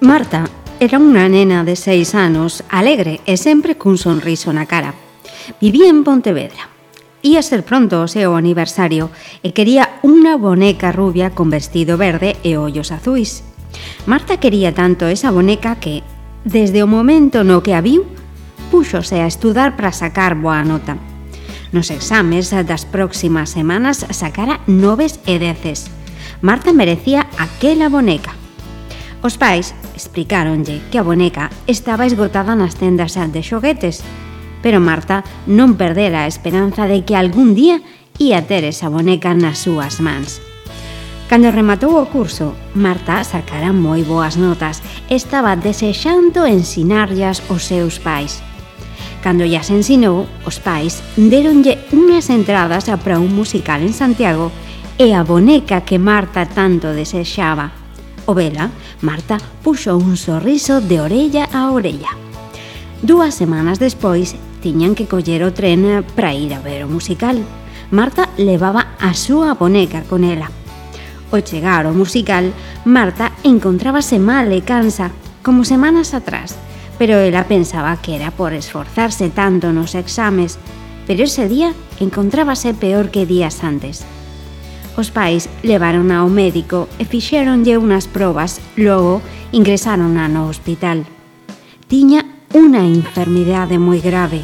[0.00, 0.46] Marta
[0.78, 4.94] era unha nena de seis anos, alegre e sempre cun sonriso na cara.
[5.58, 6.70] Vivía en Pontevedra.
[7.26, 9.10] Ia ser pronto o seu aniversario
[9.42, 13.42] e quería unha boneca rubia con vestido verde e ollos azuis.
[14.06, 16.06] Marta quería tanto esa boneca que,
[16.46, 18.06] desde o momento no que a viu,
[18.70, 20.94] púxose a estudar para sacar boa nota.
[21.74, 25.90] Nos exames das próximas semanas sacara noves e deces.
[26.38, 28.37] Marta merecía aquela boneca
[29.20, 34.06] Os pais explicáronlle que a boneca estaba esgotada nas tendas de xoguetes,
[34.62, 37.82] pero Marta non perdera a esperanza de que algún día
[38.22, 40.38] ia ter esa boneca nas súas mans.
[41.26, 44.78] Cando rematou o curso, Marta sacara moi boas notas
[45.10, 48.38] e estaba desexando ensinarllas os seus pais.
[49.18, 54.54] Cando llas ensinou, os pais deronlle unhas entradas a para un musical en Santiago
[54.94, 57.77] e a boneca que Marta tanto desexaba
[58.28, 58.68] o vela,
[59.00, 62.12] Marta puxo un sorriso de orella a orella.
[63.00, 67.40] Dúas semanas despois, tiñan que coller o tren para ir a ver o musical.
[67.90, 70.52] Marta levaba a súa boneca con ela.
[71.32, 72.52] Ao chegar ao musical,
[72.84, 75.08] Marta encontrábase mal e cansa,
[75.40, 76.52] como semanas atrás,
[77.00, 80.60] pero ela pensaba que era por esforzarse tanto nos exames,
[81.08, 84.04] pero ese día encontrábase peor que días antes.
[84.98, 89.22] Os pais levaron ao médico e fixeronlle unhas probas, logo
[89.54, 91.06] ingresaron no hospital.
[91.86, 94.42] Tiña unha enfermidade moi grave.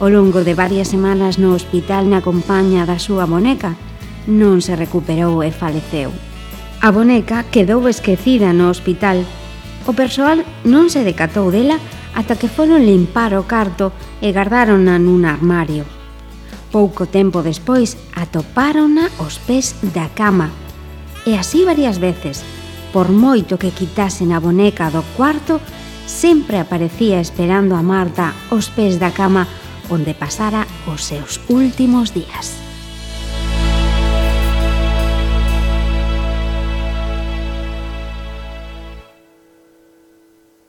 [0.00, 3.76] Ao longo de varias semanas no hospital na compaña da súa boneca,
[4.24, 6.16] non se recuperou e faleceu.
[6.80, 9.20] A boneca quedou esquecida no hospital.
[9.84, 11.76] O persoal non se decatou dela
[12.16, 13.92] ata que foron limpar o carto
[14.24, 15.99] e guardárona nun armario.
[16.70, 20.50] Pouco tempo despois atopárona os pés da cama.
[21.26, 22.46] E así varias veces.
[22.94, 25.58] Por moito que quitasen a boneca do cuarto,
[26.06, 29.50] sempre aparecía esperando a Marta os pés da cama
[29.90, 32.69] onde pasara os seus últimos días.